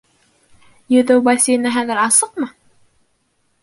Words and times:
Йөҙөү 0.95 1.23
бассейны 1.29 1.77
хәҙер 1.79 2.05
асыҡмы? 2.09 2.53